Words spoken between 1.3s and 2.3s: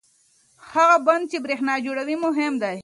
چې برېښنا جوړوي